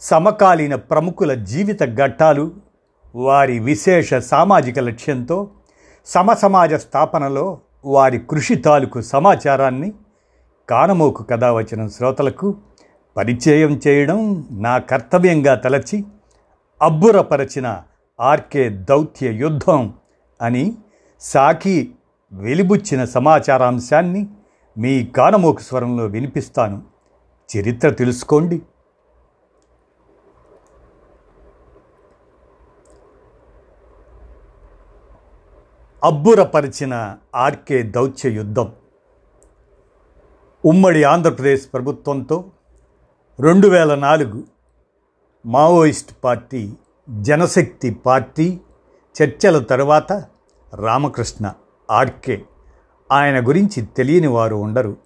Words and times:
సమకాలీన 0.00 0.74
ప్రముఖుల 0.74 1.34
జీవిత 1.34 1.82
ఘట్టాలు 1.82 2.50
వారి 3.14 3.58
విశేష 3.58 4.14
సామాజిక 4.14 4.78
లక్ష్యంతో 4.78 5.48
సమసమాజ 6.06 6.74
స్థాపనలో 6.74 7.58
వారి 7.84 8.18
కృషి 8.18 8.54
తాలూకు 8.54 9.00
సమాచారాన్ని 9.00 9.92
కానమోకు 10.68 11.22
కథ 11.22 11.44
వచ్చిన 11.44 11.86
శ్రోతలకు 11.86 12.56
పరిచయం 13.16 13.80
చేయడం 13.88 14.48
నా 14.50 14.78
కర్తవ్యంగా 14.78 15.54
తలచి 15.54 16.04
అబ్బురపరచిన 16.82 17.82
ఆర్కే 18.20 18.68
దౌత్య 18.68 19.32
యుద్ధం 19.32 19.94
అని 20.42 20.74
సాకి 21.20 21.94
వెలిబుచ్చిన 22.32 23.04
సమాచారాంశాన్ని 23.04 24.26
మీ 24.78 25.04
కానమోకు 25.04 25.60
స్వరంలో 25.60 26.06
వినిపిస్తాను. 26.06 26.82
చరిత్ర 27.56 27.90
తెలుసుకోండి. 27.90 28.62
అబ్బురపరిచిన 36.04 37.16
ఆర్కే 37.34 37.82
దౌత్య 37.82 38.30
యుద్ధం. 38.30 38.72
ఉమ్మడి 40.64 41.04
ఆంధ్రప్రదేశ్ 41.04 41.68
ప్రభుత్వంతో 41.72 42.44
రెండు 43.40 43.68
వేల 43.68 43.94
నాలుగు 43.94 44.44
మావోయిస్ట్ 45.46 46.24
పార్టీ 46.24 46.72
జనశక్తి 47.10 47.90
పార్టీ 47.90 48.60
చర్చల 49.22 49.58
తరువాత 49.58 50.12
రామకృష్ణ 50.74 51.52
ఆర్కే 51.90 52.42
ఆయన 53.12 53.48
గురించి 53.48 53.82
తెలియని 53.82 54.26
వారు 54.26 54.54
ఉండరు. 54.54 54.96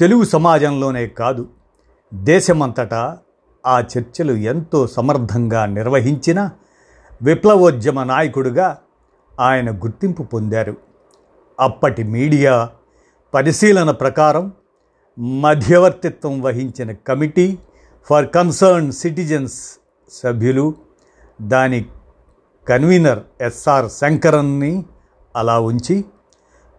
తెలుగు 0.00 0.24
సమాజంలోనే 0.24 1.06
కాదు 1.06 1.48
దేశమంతటా 2.14 3.18
ఆ 3.66 3.80
చర్చలు 3.80 4.32
ఎంతో 4.32 4.86
సమర్థంగా 4.86 5.66
నిర్వహించిన 5.66 6.50
విప్లవోద్యమ 7.22 8.02
నాయకుడిగా 8.02 8.78
ఆయన 9.40 9.70
గుర్తింపు 9.70 10.22
పొందారు. 10.22 10.76
అప్పటి 11.60 12.02
మీడియా 12.02 12.68
పరిశీలన 13.34 13.90
ప్రకారం 13.90 14.52
మధ్యవర్తిత్వం 15.18 16.42
వహించిన 16.42 16.92
కమిటీ 16.92 17.58
ఫర్ 18.04 18.28
కన్సర్న్ 18.28 18.92
సిటిజన్స్ 18.92 19.78
సభ్యులు 20.12 20.74
దాని 21.42 21.86
కన్వీనర్ 22.68 23.18
ఎస్ఆర్ 23.40 23.90
శంకరన్ని 23.90 24.84
అలా 25.36 25.60
ఉంచి 25.60 26.04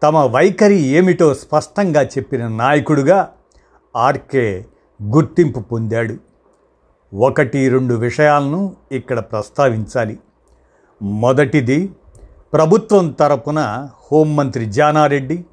తమ 0.03 0.17
వైఖరి 0.17 0.81
ఏమిటో 0.81 1.33
స్పష్టంగా 1.33 2.01
చెప్పిన 2.03 2.47
నాయకుడుగా 2.47 3.31
ఆర్కే 3.95 4.65
గుర్తింపు 5.03 5.59
పొందాడు. 5.59 6.17
ఒకటి 7.15 7.69
రెండు 7.69 7.93
విషయాలను 7.93 8.75
ఇక్కడ 8.91 9.19
ప్రస్తావించాలి. 9.19 10.19
మొదటిది 11.01 11.89
ప్రభుత్వం 12.55 13.11
తరపున 13.11 13.89
హోంమంత్రి 14.11 14.65
జానారెడ్డి 14.65 15.45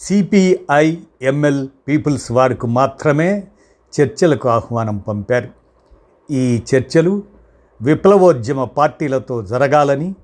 సిపిఐ 0.00 0.96
ఎంఎల్ 1.22 1.68
పీపుల్స్ 1.88 2.32
వారికి 2.32 2.66
మాత్రమే 2.66 3.48
చర్చలకు 4.00 4.48
ఆహ్వానం 4.48 4.98
పంపారు. 4.98 5.48
ఈ 6.30 6.62
చర్చలు 6.74 7.22
విప్లవోద్యమ 7.82 8.64
పార్టీలతో 8.64 9.42
జరగాలని 9.42 10.14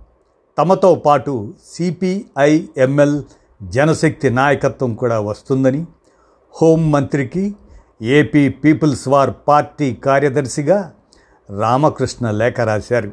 తమతో 0.58 0.94
పాటు 0.94 1.54
సిపిఐ 1.74 2.66
ఎంఎల్ 2.76 3.22
జనశక్తి 3.62 4.30
నాయకత్వం 4.30 4.94
కూడా 4.94 5.20
వస్తుందని 5.20 5.86
హోంమంత్రికి 6.60 7.54
ఏపీ 8.02 8.48
పీపుల్స్ 8.48 9.08
వార్ 9.08 9.30
పార్టీ 9.48 9.94
కార్యదర్శిగా 9.94 10.92
రామకృష్ణ 11.50 12.30
లేఖ 12.30 12.60
రాశారు. 12.60 13.12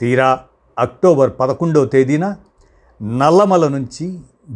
తీరా 0.00 0.40
అక్టోబర్ 0.76 1.30
పదకొండవ 1.40 1.84
తేదీన 1.86 2.26
నల్లమల 3.00 3.64
నుంచి 3.68 4.06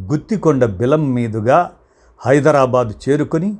గుత్తికొండ 0.05 0.65
బిలం 0.75 1.05
మీదుగా 1.15 1.59
హైదరాబాద్ 2.21 2.91
చేరుకొని 3.05 3.51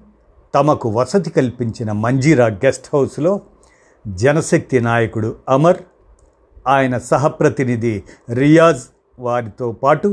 తమకు 0.55 0.89
వసతి 0.89 1.31
కల్పించిన 1.31 1.91
మంజీరా 1.93 2.47
గెస్ట్ 2.65 2.89
హౌస్లో 2.95 3.33
జనశక్తి 4.05 4.79
నాయకుడు 4.81 5.31
అమర్ 5.49 5.81
ఆయన 6.67 6.95
సహప్రతినిధి 7.11 7.95
రియాజ్ 8.33 8.85
వారితో 9.19 9.69
పాటు 9.83 10.09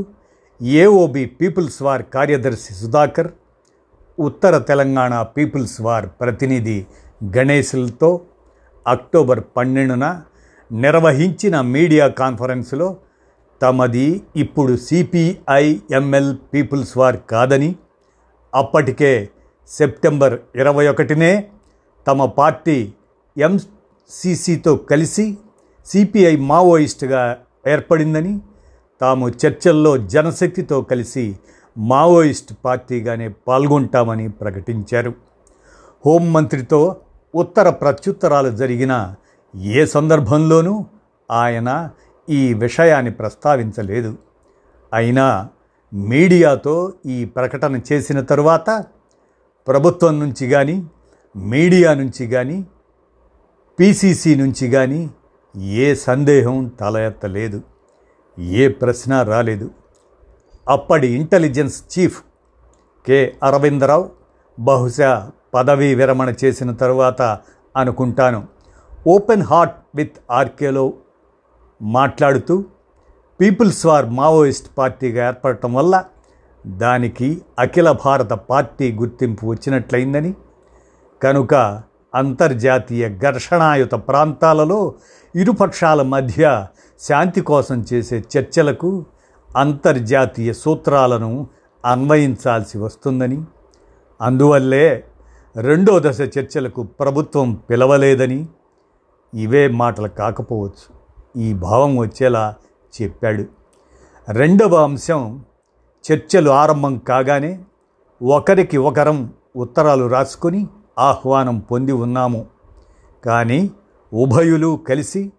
ఏఓబి 0.80 1.24
పీపుల్స్ 1.40 1.82
వార్ 1.82 2.04
కార్యదర్శి 2.14 2.74
సుధాకర్ 2.74 3.30
ఉత్తర 4.18 4.54
తెలంగాణ 4.70 5.14
పీపుల్స్ 5.36 5.78
వార్ 5.82 6.08
ప్రతినిధి 6.22 6.78
గణేశులతో 7.36 8.10
అక్టోబర్ 8.86 9.42
పన్నెండున 9.58 10.06
నిర్వహించిన 10.72 11.62
మీడియా 11.62 12.08
కాన్ఫరెన్స్లో 12.08 12.98
తమది 13.62 14.22
ఇప్పుడు 14.36 14.78
సిపిఐఎంఎల్ 14.78 16.38
పీపుల్స్ 16.54 16.98
వార్ 16.98 17.18
కాదని 17.30 17.76
అప్పటికే 18.56 19.30
సెప్టెంబర్ 19.68 20.40
ఇరవై 20.56 20.88
ఒకటినే 20.88 21.50
తమ 22.08 22.26
పార్టీ 22.26 22.94
ఎంసీసీతో 23.38 24.76
కలిసి 24.76 25.38
సిపిఐ 25.86 26.36
మావోయిస్టుగా 26.38 27.38
ఏర్పడిందని 27.68 28.40
తాము 29.02 29.30
చర్చల్లో 29.30 29.98
జనశక్తితో 29.98 30.82
కలిసి 30.82 31.36
మావోయిస్ట్ 31.78 32.54
పార్టీగానే 32.66 33.28
పాల్గొంటామని 33.48 34.30
ప్రకటించారు. 34.30 35.14
హోంమంత్రితో 36.06 36.96
ఉత్తర 37.36 37.70
ప్రత్యుత్తరాలు 37.70 38.50
జరిగిన 38.50 39.16
ఏ 39.56 39.86
సందర్భంలోనూ 39.86 40.86
ఆయన 41.32 41.90
ఈ 42.30 42.54
విషయాన్ని 42.54 43.12
ప్రస్తావించలేదు. 43.12 44.18
అయినా 44.94 45.50
మీడియాతో 45.94 46.94
ఈ 47.06 47.26
ప్రకటన 47.26 47.80
చేసిన 47.92 48.22
తరువాత 48.22 48.86
ప్రభుత్వం 49.68 50.20
నుంచి 50.20 50.50
కానీ 50.50 50.86
మీడియా 51.36 51.94
నుంచి 51.94 52.28
కానీ 52.28 52.66
పీసీసీ 53.80 54.36
నుంచి 54.36 54.72
కానీ 54.72 55.10
ఏ 55.58 55.96
సందేహం 55.96 56.68
తల 56.68 56.98
ఎత్తలేదు 56.98 57.62
ఏ 58.40 58.68
ప్రశ్న 58.68 59.22
రాలేదు. 59.22 59.72
అప్పటి 60.70 61.08
ఇంటెలిజెన్స్ 61.08 61.84
చీఫ్ 62.00 62.22
కె. 63.08 63.34
అరవిందరావు 63.44 64.10
బహుశా 64.60 65.32
పదవీ 65.54 65.96
విరమణ 65.96 66.34
చేసిన 66.46 66.72
తరువాత 66.72 67.22
అనుకుంటాను. 67.78 68.57
ఓపెన్ 69.06 69.44
హార్ట్ 69.44 69.78
విత్ 69.96 70.18
ఆర్కేలో 70.32 70.86
మాట్లాడుతూ 71.82 72.56
పీపుల్స్ 73.40 73.84
వార్ 73.86 74.08
మావోయిస్ట్ 74.10 74.70
పార్టీగా 74.78 75.22
ఏర్పడటం 75.28 75.72
వల్ల 75.74 75.96
దానికి 76.66 77.28
అఖిల 77.60 77.90
భారత 78.04 78.34
పార్టీ 78.50 78.88
గుర్తింపు 78.92 79.44
వచ్చినట్లయిందని 79.46 80.32
కనుక 81.22 81.54
అంతర్జాతీయ 82.14 83.06
ఘర్షణాయుత 83.22 83.94
ప్రాంతాలలో 84.10 84.80
ఇరుపక్షాల 85.36 86.02
మధ్య 86.08 86.44
శాంతి 87.02 87.42
కోసం 87.42 87.80
చేసే 87.94 88.18
చర్చలకు 88.34 88.92
అంతర్జాతీయ 89.50 90.52
సూత్రాలను 90.54 91.32
అన్వయించాల్సి 91.84 92.78
వస్తుందని 92.78 93.40
అందువల్లే 94.20 94.86
రెండో 95.56 95.94
దశ 96.00 96.22
చర్చలకు 96.36 96.82
ప్రభుత్వం 97.00 97.48
పిలవలేదని 97.70 98.40
ఇవే 99.34 99.68
మాటలు 99.68 100.08
కాకపోవచ్చు. 100.08 100.98
ఈ 101.42 101.54
భావం 101.54 101.98
వచ్చేలా 101.98 102.56
చెప్పాడు. 103.02 103.46
రెండవ 104.32 104.76
అంశం 104.76 105.46
చర్చలు 106.12 106.50
ఆరంభం 106.50 106.98
కాగానే 106.98 107.64
ఒకరికి 108.24 108.78
ఒకరం 108.78 109.34
ఉత్తరాలు 109.56 110.08
రాసుకొని 110.08 110.68
ఆహ్వానం 111.00 111.60
పొంది 111.60 111.92
ఉన్నాము. 111.92 112.46
కానీ 113.26 113.72
ఉభయులు 114.14 114.80
కలిసి 114.90 115.32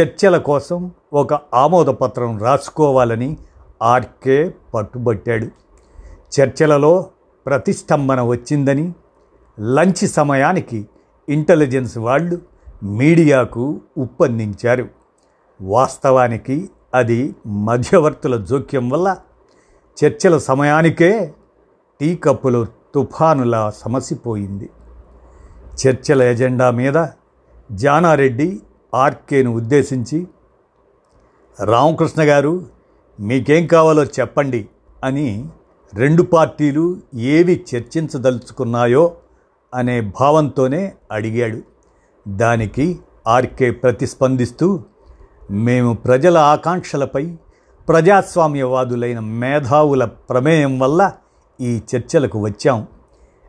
చర్చల 0.00 0.36
కోసం 0.36 0.90
ఒక 1.12 1.34
ఆమోదపత్రం 1.34 2.38
రాసుకోవాలని 2.38 3.36
ఆర్కే 3.82 4.54
పట్టుబట్టాడు. 4.74 5.48
చర్చలలో 6.40 7.06
ప్రతిష్టంభన 7.46 8.20
వచ్చిందని 8.20 8.94
లంచ్ 9.60 10.08
సమయానికి 10.08 10.88
ఇంటెలిజెన్స్ 11.28 11.98
వాళ్ళు 11.98 12.38
మీడియాకు 12.82 13.80
ఉప్పందించారు. 13.98 14.88
వాస్తవానికి 15.60 16.70
అది 16.94 17.34
మధ్యవర్తుల 17.46 18.44
జోక్యం 18.44 18.88
వల్ల 18.88 19.16
చర్చల 20.04 20.38
సమయానికే 20.38 21.34
టీ 22.00 22.16
కప్పులో 22.16 22.64
తుఫానులా 22.64 23.70
సమసిపోయింది 23.70 24.70
చర్చల 25.78 26.22
ఎజెండా 26.22 26.70
మీద 26.70 27.06
జానారెడ్డి 27.72 28.60
ఆర్కేను 28.94 29.50
ఉద్దేశించి 29.50 30.26
రామకృష్ణ 31.64 32.22
గారు 32.22 32.66
మీకేం 33.20 33.66
కావాలో 33.66 34.04
చెప్పండి 34.04 34.68
అని 35.04 35.48
రెండు 35.94 36.22
పార్టీలు 36.22 37.00
ఏవి 37.14 37.64
చర్చించదలుచుకున్నాయో 37.74 39.14
అనే 39.74 40.00
భావంతోనే 40.00 40.92
అడిగాడు. 41.12 41.77
దానికి 42.28 42.98
ఆర్కే 43.26 43.70
ప్రతిస్పందిస్తూ 43.70 44.80
మేము 45.50 45.94
ప్రజల 45.94 46.38
ఆకాంక్షలపై 46.38 47.36
ప్రజాస్వామ్యవాదులైన 47.88 49.18
మేధావుల 49.18 50.04
ప్రమేయం 50.04 50.78
వల్ల 50.78 51.12
ఈ 51.60 51.80
చర్చలకు 51.96 52.38
వచ్చాం. 52.38 52.86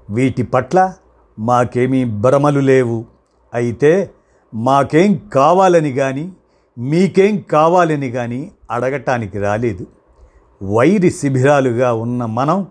వీటి 0.10 0.44
పట్ల 0.44 0.94
మాకేమీ 1.40 2.06
భ్రమలు 2.06 2.60
లేవు. 2.60 3.06
అయితే 3.54 4.12
మాకేం 4.54 5.22
కావాలని 5.34 5.92
కానీ 5.94 6.32
మీకేం 6.78 7.38
కావాలని 7.38 8.12
కానీ 8.12 8.52
అడగటానికి 8.72 9.40
రాలేదు. 9.40 9.88
వైరి 10.64 11.12
శిబిరాలుగా 11.12 11.94
ఉన్న 11.94 12.25
మనం 12.25 12.68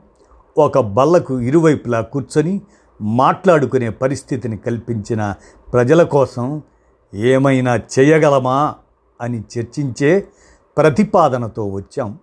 ఒక 0.58 0.78
బల్లకు 0.78 1.40
ఇరువైపులా 1.40 2.00
కూర్చొని 2.00 2.60
మాట్లాడుకునే 3.00 3.90
పరిస్థితిని 3.90 4.56
కల్పించిన 4.56 5.34
ప్రజల 5.72 6.02
కోసం 6.02 6.62
ఏమైనా 7.14 7.76
చేయగలమా 7.76 8.74
అని 9.20 9.44
చర్చించే 9.58 10.28
ప్రతిపాదనతో 10.78 11.66
వచ్చాం. 11.66 12.18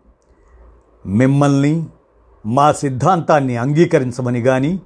మిమ్మల్ని 1.05 1.85
మా 2.45 2.71
సిద్ధాంతాన్ని 2.71 3.57
అంగీకరించమని 3.57 4.41
కానీ 4.41 4.81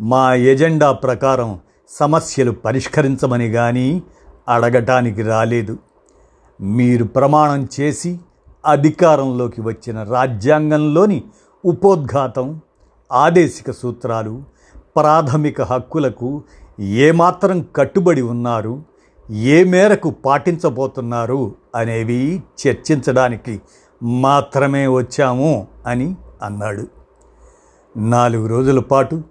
మా 0.00 0.34
ఎజెండా 0.34 0.92
ప్రకారం 0.92 1.60
సమస్యలు 1.88 2.50
పరిష్కరించమని 2.50 3.48
కానీ 3.48 4.02
అడగటానికి 4.48 5.22
రాలేదు. 5.22 5.78
మీరు 6.60 7.04
ప్రమాణం 7.04 7.68
చేసి 7.80 8.20
అధికారంలోకి 8.66 9.60
వచ్చిన 9.60 10.02
రాజ్యాంగంలోని 10.02 11.24
ఉపోద్ఘాతం 11.64 12.60
ఆదేశిక 13.12 13.70
సూత్రాలు 13.70 14.42
ప్రాథమిక 14.96 15.62
హక్కులకు 15.62 16.42
ఏమాత్రం 16.80 17.66
కట్టుబడి 17.76 18.22
ఉన్నారు 18.22 18.82
ఏ 19.30 19.64
మేరకు 19.64 20.10
పాటించబోతున్నారు 20.10 21.54
అనేవి 21.74 22.42
చర్చించడానికి 22.66 23.62
మాత్రమే 24.02 24.86
వచ్చాము 24.86 25.66
అని 25.86 26.16
అన్నాడు. 26.42 26.86
నాలుగు 27.96 28.46
రోజుల 28.46 28.80
పాటు 28.80 29.22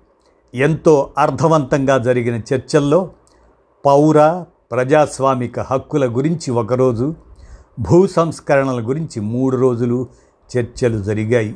ఎంతో 0.56 1.10
అర్థవంతంగా 1.18 1.98
జరిగిన 1.98 2.42
చర్చల్లో 2.54 3.10
పౌర 3.86 4.44
ప్రజాస్వామిక 4.72 5.60
హక్కుల 5.60 6.06
గురించి 6.06 6.52
ఒకరోజు 6.52 7.16
భూ 7.80 8.08
సంస్కరణల 8.08 8.88
గురించి 8.88 9.20
మూడు 9.20 9.58
రోజులు 9.58 10.08
చర్చలు 10.58 11.04
జరిగాయి. 11.04 11.56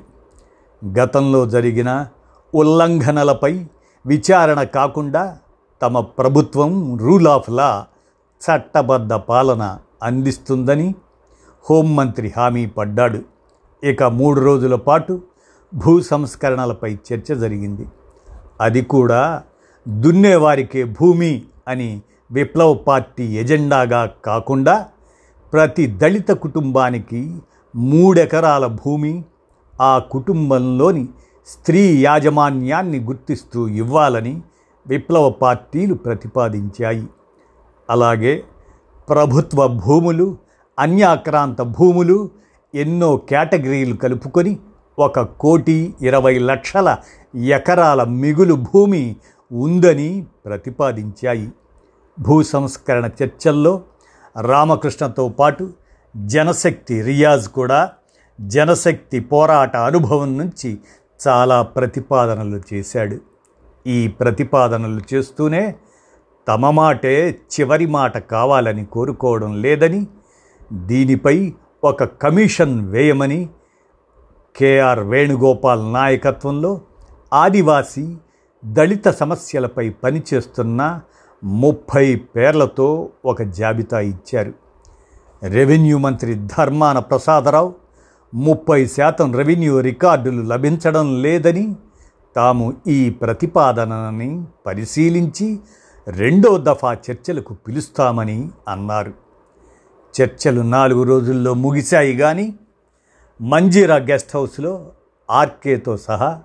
గతంలో 0.99 1.45
జరిగిన 1.45 2.07
ఉల్లంఘనలపై 2.55 3.65
విచారణ 4.05 4.63
కాకుండా 4.63 5.37
తమ 5.81 5.99
ప్రభుత్వం 5.99 6.97
రూల్ 6.97 7.27
ఆఫ్ 7.27 7.49
లా 7.49 7.87
చట్టబద్ధ 8.41 9.13
పాలన 9.13 9.79
అందిస్తుందని 10.03 10.95
హోంమంత్రి 11.69 12.33
హామీ 12.37 12.65
పడ్డాడు. 12.65 13.21
ఇక 13.83 14.03
మూడు 14.03 14.39
రోజుల 14.39 14.75
పాటు 14.75 15.21
భూ 15.73 16.01
సంస్కరణలపై 16.01 16.97
చర్చ 17.13 17.35
జరిగింది. 17.35 17.87
అది 18.61 18.81
కూడా 18.81 19.43
దున్నేవారికే 19.87 20.83
భూమి 20.83 21.43
అని 21.67 22.01
విప్లవ 22.31 22.73
పార్టీ 22.73 23.23
ఎజెండాగా 23.23 24.05
కాకుండా 24.25 24.87
ప్రతి 25.53 25.87
దళిత 25.87 26.27
కుటుంబానికి 26.27 27.35
మూడెకరాల 27.75 28.65
భూమి 28.65 29.23
ఆ 29.81 29.99
కుటుంబంలోని 29.99 31.07
స్త్రీ 31.47 31.97
యాజమాన్యాన్ని 31.97 32.99
గుర్తిస్తూ 32.99 33.67
ఇవ్వాలని 33.67 34.41
విప్లవ 34.87 35.29
పార్టీలు 35.29 35.93
ప్రతిపాదించాయి. 35.93 37.07
అలాగే 37.89 38.43
ప్రభుత్వ 39.09 39.67
భూములు 39.67 40.37
అన్యాక్రాంత 40.79 41.61
భూములు 41.61 42.29
ఎన్నో 42.75 43.17
కేటగిరీలు 43.17 43.95
కలుపుకొని 43.95 44.59
ఒక 44.99 45.19
కోటి 45.19 45.95
ఇరవై 46.01 46.39
లక్షల 46.39 46.97
ఎకరాల 47.35 48.03
మిగులు 48.03 48.53
భూమి 48.53 49.15
ఉందని 49.51 50.25
ప్రతిపాదించాయి. 50.45 51.51
భూ 52.19 52.43
సంస్కరణ 52.43 53.09
చర్చల్లో 53.23 53.81
రామకృష్ణతో 54.41 55.29
పాటు 55.29 55.73
జనశక్తి 56.17 57.01
రియాజ్ 57.01 57.47
కూడా 57.47 57.89
జనశక్తి 58.41 59.19
పోరాట 59.19 59.77
అనుభవం 59.77 60.37
నుంచి 60.37 60.79
చాలా 61.27 61.61
ప్రతిపాదనలు 61.61 62.61
చేశాడు. 62.73 63.17
ఈ 63.87 64.07
ప్రతిపాదనలు 64.07 65.01
చేస్తూనే 65.13 65.75
తమ 66.47 66.69
మాటే 66.69 67.29
చివరి 67.29 67.85
మాట 67.85 68.17
కావాలని 68.17 68.85
కోరుకోవడం 68.85 69.61
లేదని 69.61 70.07
దీనిపై 70.73 71.53
ఒక 71.83 72.03
కమిషన్ 72.03 72.89
వేయమని 72.89 73.49
కేఆర్ 74.55 74.99
వేణుగోపాల్ 74.99 75.93
నాయకత్వంలో 75.93 76.81
ఆదివాసీ 77.33 78.17
దళిత 78.65 79.07
సమస్యలపై 79.07 79.89
పనిచేస్తున్న 79.89 81.01
ముప్పై 81.43 82.15
పేర్లతో 82.15 83.09
ఒక 83.25 83.41
జాబితా 83.41 83.99
ఇచ్చారు. 83.99 84.53
రెవెన్యూ 85.43 85.97
మంత్రి 85.97 86.35
ధర్మాన 86.35 86.99
ప్రసాదరావు 86.99 87.84
ముప్పై 88.35 88.85
శాతం 88.85 89.35
రెవెన్యూ 89.35 89.79
రికార్డులు 89.79 90.41
లభించడం 90.41 91.21
లేదని 91.21 91.75
తాము 92.35 92.73
ఈ 92.87 93.09
ప్రతిపాదనని 93.09 94.45
పరిశీలించి 94.65 95.59
రెండో 96.07 96.57
దఫా 96.57 96.93
చర్చలకు 96.93 97.53
పిలుస్తామని 97.53 98.49
అన్నారు. 98.67 99.13
చర్చలు 100.21 100.61
నాలుగు 100.61 101.03
రోజుల్లో 101.03 101.53
ముగిశాయి 101.53 102.17
కానీ 102.17 102.55
మంజీరా 103.41 103.95
గెస్ట్ 103.95 104.35
హౌస్లో 104.35 104.91
ఆర్కేతో 105.31 105.97
సహా 105.97 106.41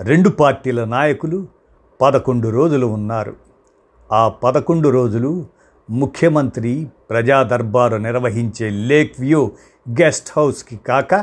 రెండు 0.00 0.28
పార్టీల 0.28 0.84
నాయకులు 0.84 1.46
పదకొండు 2.00 2.48
రోజులు 2.48 2.86
ఉన్నారు. 2.86 3.36
ఆ 4.12 4.28
పదకొండు 4.28 4.88
రోజులు 4.88 5.46
ముఖ్యమంత్రి 5.90 6.88
ప్రజా 7.10 7.42
దర్బారు 7.42 7.96
నిర్వహించే 7.96 8.70
లేక్ 8.70 9.20
వ్యూ 9.20 9.50
గెస్ట్ 10.00 10.28
హౌస్కి 10.36 10.76
కాక 10.76 11.14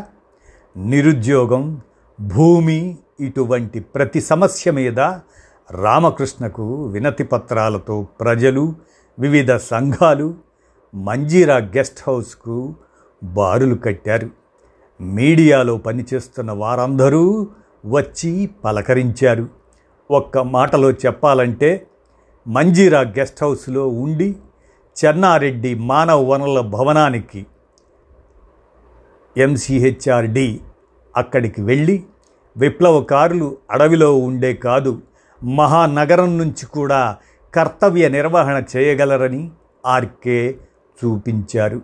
నిరుద్యోగం 0.77 1.81
భూమి 2.21 2.97
ఇటువంటి 3.19 3.79
ప్రతి 3.79 4.21
సమస్య 4.21 4.71
మీద 4.71 4.99
రామకృష్ణకు 5.71 6.85
వినతి 6.85 7.23
పత్రాలతో 7.23 8.07
ప్రజలు 8.21 8.73
వివిధ 9.19 9.55
సంఘాలు 9.55 10.35
మంజీరా 10.95 11.57
గెస్ట్ 11.57 11.99
హౌస్కు 12.07 12.75
బారులు 13.23 13.75
కట్టారు. 13.75 14.29
మీడియాలో 15.01 15.77
పనిచేస్తున్న 15.77 16.51
వారందరూ 16.51 17.47
వచ్చి 17.85 18.49
పలకరించారు. 18.65 19.47
ఒక్క 20.11 20.37
మాటలో 20.37 20.91
చెప్పాలంటే 20.91 21.87
మంజీరా 22.47 23.01
గెస్ట్ 23.01 23.43
హౌస్లో 23.43 23.87
ఉండి 23.87 24.35
చెన్నారెడ్డి 24.97 25.75
మానవ 25.75 26.23
వనరుల 26.23 26.59
భవనానికి 26.59 27.45
ఎంసీహెచ్ఆర్డి 29.37 30.59
అక్కడికి 31.17 31.61
వెళ్ళి 31.61 32.03
విప్లవకారులు 32.57 33.57
అడవిలో 33.71 34.15
ఉండే 34.15 34.53
కాదు 34.53 35.01
మహానగరం 35.43 36.37
నుంచి 36.37 36.65
కూడా 36.65 37.17
కర్తవ్య 37.53 38.09
నిర్వహణ 38.09 38.63
చేయగలరని 38.75 39.51
ఆర్కే 39.85 40.55
చూపించారు. 41.05 41.81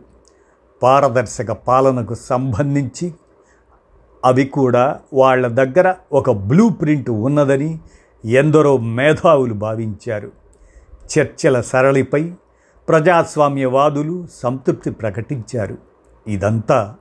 పారదర్శక 0.84 1.51
పాలనకు 1.51 2.13
సంబంధించి 2.13 3.13
అవి 4.25 4.46
కూడా 4.46 5.00
వాళ్ళ 5.13 5.48
దగ్గర 5.48 5.96
ఒక 6.12 6.32
బ్లూ 6.32 6.70
ప్రింట్ 6.70 7.10
ఉన్నదని 7.10 7.79
ఎందరో 8.25 8.77
మేధావులు 8.77 9.53
భావించారు. 9.53 10.32
చర్చల 11.13 11.62
సరళిపై 11.62 12.32
ప్రజాస్వామ్యవాదులు 12.90 14.28
సంతృప్తి 14.32 14.92
ప్రకటించారు. 14.92 15.78
ఇదంతా 16.28 16.96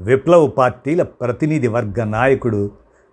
విప్లవ 0.00 0.46
పార్టీల 0.46 1.02
ప్రతినిధి 1.02 1.68
వర్గ 1.68 2.04
నాయకుడు 2.04 2.70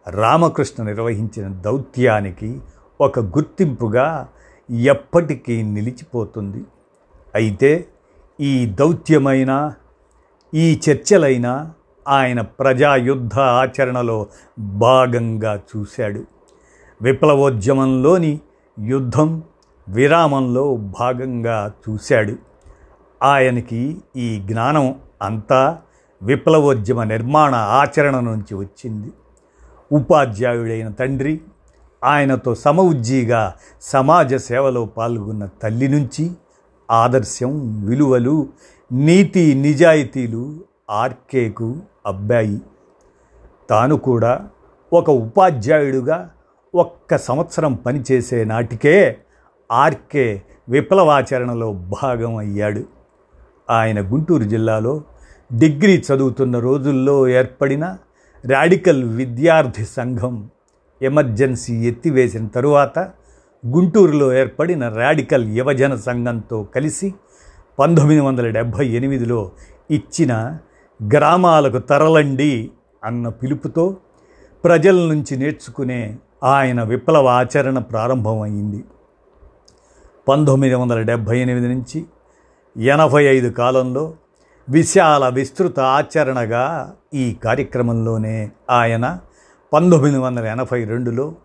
రామకృష్ణ 0.09 0.83
నిర్వహించిన 0.83 1.47
దౌత్యానికి 1.47 2.61
ఒక 3.01 3.19
గుర్తింపుగా 3.19 4.27
ఎప్పటికీ 4.71 5.61
నిలిచిపోతుంది. 5.61 6.63
అయితే 7.35 7.87
ఈ 8.39 8.65
దౌత్యమైన 8.65 9.73
ఈ 10.53 10.79
చర్చలైన 10.89 11.71
ఆయన 12.07 12.41
ప్రజాయుద్ధ 12.41 13.39
ఆచరణలో 13.39 14.27
భాగంగా 14.59 15.61
చూశాడు. 15.77 16.23
విప్లవోద్యమంలోని 17.01 18.39
యుద్ధం 18.79 19.43
విరామంలో 19.89 20.75
భాగంగా 20.75 21.71
చూశాడు. 21.89 22.33
ఆయనకి 23.23 23.97
ఈ 24.17 24.43
జ్ఞానం 24.45 24.95
అంతా 25.21 25.77
విప్లవోద్యమ 26.23 27.03
నిర్మాణ 27.03 27.55
ఆచరణ 27.55 28.19
నుంచి 28.19 28.55
వచ్చింది. 28.55 29.11
ఉపాధ్యాయుడైన 29.91 30.89
తండ్రి 30.89 31.41
ఆయనతో 32.03 32.55
సమఉజ్జీగా 32.55 33.53
సమాజ 33.81 34.35
సేవలో 34.35 34.85
పాల్గొన్న 34.85 35.49
తల్లి 35.63 35.87
నుంచి 35.87 36.31
ఆదర్శం 36.91 37.85
విలువలు 37.85 38.47
నీతి 38.91 39.53
నిజాయితీలు 39.53 40.59
ఆర్కేకు 40.89 41.75
అబ్బాయి. 42.05 42.61
తాను 43.69 43.97
కూడా 43.97 44.47
ఒక 44.93 45.09
ఉపాధ్యాయుడుగా 45.09 46.29
ఒక్క 46.75 47.17
సంవత్సరం 47.17 47.73
పనిచేసే 47.73 48.43
నాటికే 48.43 49.17
ఆర్కే 49.71 50.41
విప్లవాచరణలో 50.69 51.73
భాగం 51.73 52.35
అయ్యాడు 52.35 52.83
ఆయన 53.69 53.99
గుంటూరు 54.13 54.43
జిల్లాలో 54.43 55.03
డిగ్రీ 55.53 55.97
చదువుతున్న 55.97 56.59
రోజుల్లో 56.59 57.27
ఏర్పడిన 57.27 57.97
రాడికల్ 58.45 59.03
విద్యార్థి 59.03 59.85
సంఘం 59.85 60.49
ఎమర్జెన్సీ 61.01 61.87
ఎత్తివేసిన 61.87 62.47
తరువాత 62.47 62.99
గుంటూరులో 63.65 64.33
ఏర్పడిన 64.33 64.89
రాడికల్ 64.89 65.57
యువజన 65.57 65.95
సంఘంతో 65.95 66.63
కలిసి 66.63 67.13
పంతొమ్మిది 67.79 68.19
వందల 68.19 68.49
డెబ్భై 68.49 68.87
ఎనిమిదిలో 68.87 69.51
ఇచ్చిన 69.91 70.57
గ్రామాలకు 70.99 71.77
తరలండి 71.77 72.71
అన్న 73.03 73.29
పిలుపుతో 73.29 73.97
ప్రజల 74.63 74.95
నుంచి 74.95 75.37
నేర్చుకునే 75.37 76.17
ఆయన 76.43 76.83
విప్లవ 76.83 77.27
ఆచరణ 77.27 77.79
ప్రారంభమైంది. 77.79 78.83
పంతొమ్మిది 80.27 80.75
వందల 80.75 81.01
డెబ్భై 81.01 81.39
ఎనిమిది 81.39 81.67
నుంచి 81.67 82.05
ఎనభై 82.77 83.23
ఐదు 83.25 83.49
కాలంలో 83.49 84.13
విశాల 84.69 85.29
విస్తృత 85.29 85.79
ఆచరణగా 85.79 86.93
ఈ 87.13 87.37
కార్యక్రమంలోనే 87.43 88.51
ఆయన 88.69 89.19
పంతొమ్మిది 89.73 90.17
వందల 90.17 90.45
ఎనభై 90.45 90.83
రెండులో 90.83 91.35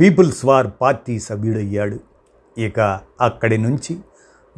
పీపుల్స్ 0.00 0.44
వార్ 0.44 0.66
పార్టీ 0.80 1.18
సభ్యుడయ్యాడు. 1.18 1.98
ఇక 2.58 3.00
అక్కడి 3.20 3.58
నుంచి 3.58 3.98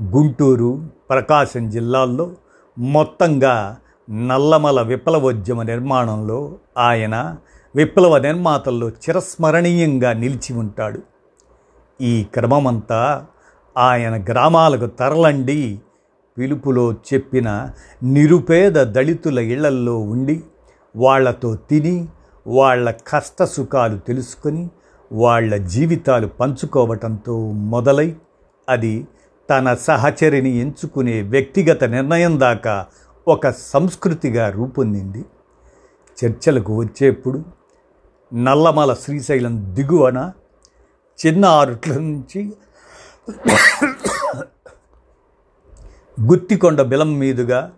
గుంటూరు 0.00 0.88
ప్రకాశం 1.10 1.70
జిల్లాల్లో 1.70 2.30
మొత్తంగా 2.78 3.76
నల్లమల 4.10 4.82
విప్లవోద్యమ 4.82 5.62
నిర్మాణంలో 5.62 6.58
ఆయన 6.78 7.36
విప్లవ 7.76 8.18
నిర్మాతల్లో 8.18 8.88
చిరస్మరణీయంగా 8.88 10.12
నిలిచి 10.12 10.54
ఉంటాడు. 10.54 11.02
ఈ 12.00 12.26
క్రమమంతా 12.34 13.26
ఆయన 13.76 14.24
గ్రామాలకు 14.24 14.86
తరలండి. 14.86 15.80
పిలుపులో 16.38 16.92
చెప్పిన 16.92 17.70
నిరుపేద 18.02 18.72
దళితుల 18.72 19.38
ఇళ్ళల్లో 19.38 19.98
ఉండి 19.98 20.42
వాళ్ళతో 20.96 21.56
తిని 21.56 22.08
వాళ్ళ 22.46 22.90
కష్ట 22.90 23.44
సుఖాలు 23.44 23.98
తెలుసుకొని 23.98 24.70
వాళ్ళ 25.12 25.56
జీవితాలు 25.56 26.26
పంచుకోవటంతో 26.26 27.52
మొదలై 27.52 28.16
అది 28.68 29.06
తన 29.50 29.74
సహచరిని 29.74 30.50
ఎంచుకునే 30.50 31.22
వ్యక్తిగత 31.22 31.84
నిర్ణయం 31.84 32.40
దాకా 32.40 32.86
ఒక 33.28 33.50
సంస్కృతిగా 33.50 34.50
రూపొందింది. 34.50 35.24
చర్చలకు 36.24 36.78
వచ్చేప్పుడు 36.78 37.42
నల్లమల 38.34 38.94
శ్రీశైలం 38.94 39.74
దిగువన 39.74 40.32
చిన్న 41.26 41.44
ఆరుట్ల 41.44 41.92
నుంచి 41.92 42.52
గుత్తికొండ 46.26 46.82
బిలం 46.82 47.18
మీదుగా 47.18 47.72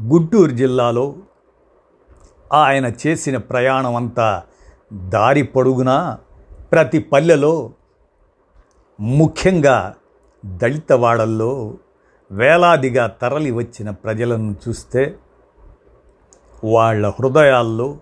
గుంటూరు 0.00 0.50
జిల్లాలో 0.50 1.14
ఆయన 2.52 2.92
చేసిన 3.06 3.36
ప్రయాణం 3.36 3.96
అంతా 3.96 4.42
దారి 4.92 5.42
పొడుగునా 5.42 6.18
ప్రతి 6.72 6.98
పల్లెలో 6.98 7.70
ముఖ్యంగా 9.00 9.94
దళితవాడల్లో 10.44 11.74
వేలాదిగా 12.32 13.06
తరలి 13.06 13.50
వచ్చిన 13.50 13.90
ప్రజలను 13.90 14.56
చూస్తే 14.68 15.18
వాళ్ళ 16.64 17.08
హృదయాల్లో 17.08 17.98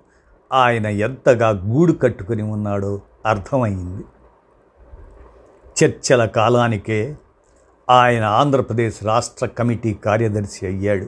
ఆయన 0.52 0.86
ఎంతగా 0.86 1.48
గూడు 1.50 1.92
కట్టుకుని 1.92 2.42
ఉన్నాడో 2.42 3.00
అర్థమైంది. 3.26 4.04
చర్చల 5.76 6.24
కాలానికే 6.24 7.16
ఆయన 7.90 8.24
ఆంధ్రప్రదేశ్ 8.24 9.04
రాష్ట్ర 9.04 9.46
కమిటీ 9.46 9.94
కార్యదర్శి 9.94 10.66
అయ్యాడు. 10.66 11.06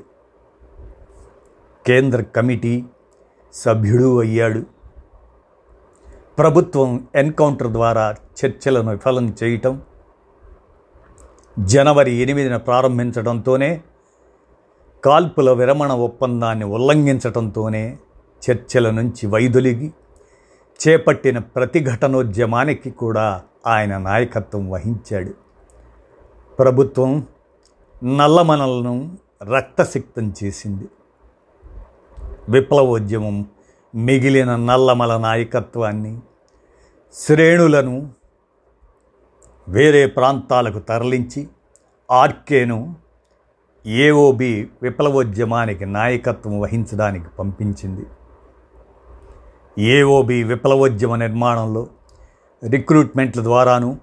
కేంద్ర 1.87 2.21
కమిటీ 2.23 2.85
సభ్యుడు 3.53 4.21
అయ్యాడు. 4.21 4.63
ప్రభుత్వం 6.39 7.09
ఎన్కౌంటర్ 7.15 7.69
ద్వారా 7.69 8.15
చర్చలను 8.39 8.91
విఫలం 8.91 9.37
చేయటం 9.43 9.83
జనవరి 11.59 12.13
ఎనిమిదిన 12.15 12.57
ప్రారంభించడంతోనే 12.57 13.83
కాల్పుల 15.05 15.53
విరమణ 15.53 15.93
ఒప్పందాన్ని 15.93 16.65
ఉల్లంఘించడంతోనే 16.65 17.99
చర్చల 18.43 18.91
నుంచి 18.91 19.27
వైదొలిగి 19.27 19.93
చేపట్టిన 20.81 21.39
ప్రతిఘటనోద్యమానికి 21.39 22.91
కూడా 22.91 23.43
ఆయన 23.67 23.99
నాయకత్వం 23.99 24.71
వహించాడు. 24.71 25.35
ప్రభుత్వం 26.59 27.27
నల్లమనలను 28.05 29.19
రక్తసిక్తం 29.43 30.35
చేసింది. 30.45 30.89
విప్లవోద్యమం 32.49 33.47
మిగిలిన 33.95 34.57
నల్లమల 34.57 35.17
నాయకత్వాన్ని 35.17 36.21
శ్రేణులను 37.13 38.11
వేరే 39.69 40.07
ప్రాంతాలకు 40.07 40.79
తరలించి 40.79 41.49
ఆర్కేను 42.11 42.97
ఏఓబి 43.87 44.69
విప్లవోద్యమానికి 44.83 45.87
నాయకత్వం 45.87 46.61
వహించడానికి 46.61 47.29
పంపించింది. 47.39 48.07
ఏఓబి 49.79 50.43
విప్లవోద్యమ 50.43 51.17
నిర్మాణంలో 51.17 51.87
రిక్రూట్మెంట్ల 52.65 53.43
ద్వారాను 53.43 53.99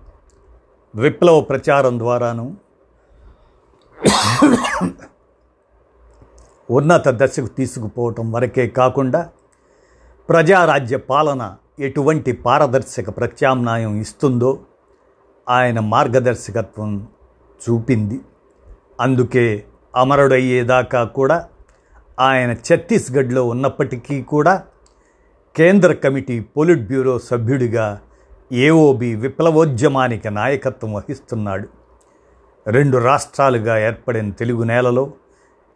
విప్లవ 0.96 1.42
ప్రచారం 1.42 2.00
ద్వారాను 2.00 2.56
ఉన్నత 6.70 7.08
దశకు 7.08 7.48
తీసుకుపోవటం 7.48 8.32
వరకే 8.32 8.68
కాకుండా 8.68 9.30
ప్రజారాజ్య 10.30 10.98
పాలన 10.98 11.58
ఎటువంటి 11.80 12.32
పారదర్శక 12.32 13.18
ప్రత్యామ్నాయం 13.18 13.96
ఇస్తుందో 13.96 14.60
ఆయన 15.50 15.80
మార్గదర్శకత్వం 15.80 17.08
చూపింది. 17.62 18.22
అందుకే 19.02 19.66
అమరుడయ్యేదాకా 19.96 21.04
కూడా 21.04 21.48
ఆయన 22.20 22.52
ఛత్తీస్గఢ్లో 22.52 23.44
ఉన్నప్పటికీ 23.44 24.22
కూడా 24.24 24.64
కేంద్ర 25.56 25.94
కమిటీ 25.94 26.40
పొలిట్ 26.40 26.88
బ్యూరో 26.88 27.20
సభ్యుడిగా 27.20 28.02
ఏఓబి 28.54 29.16
విప్లవోద్యమానికి 29.16 30.30
నాయకత్వం 30.30 30.94
వహిస్తున్నాడు. 30.94 31.68
రెండు 32.68 32.98
రాష్ట్రాలుగా 32.98 33.78
ఏర్పడిన 33.78 34.32
తెలుగు 34.32 34.64
నేలలో 34.64 35.12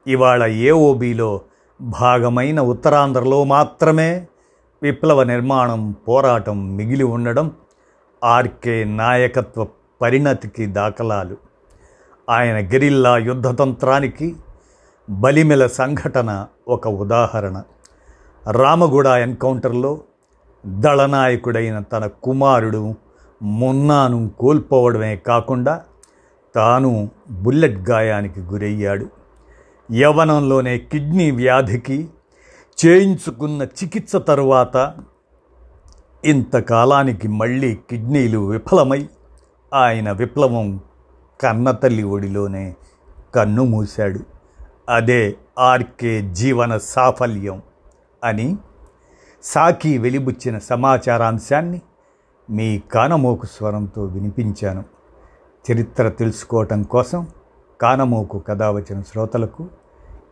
ఇవాళ 0.07 0.45
ఏఓబిలో 0.45 1.41
భాగమైన 1.81 2.59
ఉత్తరాంధ్రలో 2.59 3.43
మాత్రమే 3.43 4.27
విప్లవ 4.83 5.23
నిర్మాణం 5.23 5.91
పోరాటం 5.91 6.75
మిగిలి 6.75 7.03
ఉండడం 7.03 7.51
ఆర్కే 8.23 8.83
నాయకత్వ 8.83 9.67
పరిణతికి 10.01 10.65
దాఖలాలు. 10.65 11.37
ఆయన 12.29 12.57
గెరిల్లా 12.57 13.17
యుద్ధతంత్రానికి 13.17 14.35
బలిమెల 15.09 15.67
సంఘటన 15.67 16.47
ఒక 16.67 16.87
ఉదాహరణ. 16.87 17.63
రామగూడ 18.51 19.07
ఎన్కౌంటర్లో 19.07 19.99
దళనాయకుడైన 20.67 21.79
తన 21.79 22.07
కుమారుడు 22.07 22.95
మున్నాను 23.41 24.31
కోల్పోవడమే 24.39 25.15
కాకుండా 25.15 25.81
తాను 26.55 27.09
బుల్లెట్ 27.29 27.89
గాయానికి 27.89 28.39
గురయ్యాడు. 28.39 29.05
యవనంలోనే 29.93 30.77
కిడ్నీ 30.77 31.31
వ్యాధికి 31.31 32.07
చేయించుకున్న 32.85 33.63
చికిత్స 33.63 34.15
తరువాత 34.15 34.93
ఇంతకాలానికి 36.25 37.27
మళ్ళీ 37.27 37.75
కిడ్నీలు 37.75 38.39
విఫలమై 38.39 39.09
ఆయన 39.73 40.11
విప్లవం 40.11 40.79
కన్నతల్లి 41.41 42.03
ఒడిలోనే 42.03 42.75
కన్ను 43.35 43.63
మూశాడు. 43.63 44.19
అదే 44.89 45.35
ఆర్కే 45.59 46.29
జీవన 46.31 46.77
సాఫల్యం 46.77 47.61
అని 48.23 48.57
సాకి 49.49 49.97
వెలిబుచ్చిన 49.97 50.57
సమాచారాంశాన్ని 50.57 51.81
మీ 52.49 52.79
కానమోకు 52.79 53.45
స్వరంతో 53.45 54.03
వినిపించాను. 54.03 54.83
చరిత్ర 55.71 56.09
తెలుసుకోవటం 56.09 56.83
కోసం 56.83 57.27
కానమోకు 57.81 58.39
కథ 58.39 58.63
వచ్చిన 58.63 59.01
శ్రోతలకు 59.01 59.67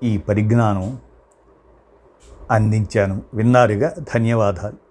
ఈ 0.03 0.17
పరిజ్ఞానం 0.17 0.99
అందించాను. 2.51 3.21
విన్నారుగా 3.33 3.95
ధన్యవాదాలు. 4.15 4.84